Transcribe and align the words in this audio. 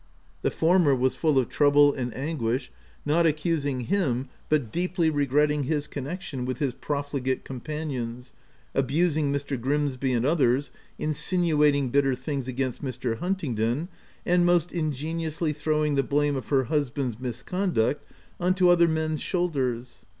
The 0.41 0.49
former 0.49 0.95
was 0.95 1.13
full 1.13 1.37
of 1.37 1.47
trouble 1.47 1.93
and 1.93 2.11
anguish; 2.17 2.71
not 3.05 3.27
accusing 3.27 3.81
him, 3.81 4.29
but 4.49 4.71
deeply 4.71 5.11
regretting 5.11 5.65
his 5.65 5.85
connection 5.85 6.43
with 6.43 6.57
his 6.57 6.73
profligate 6.73 7.45
companions, 7.45 8.33
abusing 8.73 9.31
Mr. 9.31 9.61
Grimsby 9.61 10.11
and 10.11 10.25
others, 10.25 10.71
insinuating 10.97 11.89
bitter 11.89 12.15
things 12.15 12.47
against 12.47 12.83
Mr. 12.83 13.19
Hunting 13.19 13.53
don, 13.53 13.89
and 14.25 14.43
most 14.43 14.71
ingeniously 14.73 15.53
throwing 15.53 15.93
the 15.93 16.01
blame 16.01 16.35
of 16.35 16.47
her 16.47 16.63
husband's 16.63 17.19
misconduct 17.19 18.03
on 18.39 18.55
to 18.55 18.69
other 18.69 18.87
men's 18.87 19.21
shoulders. 19.21 20.07